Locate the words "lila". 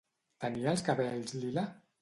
1.45-1.71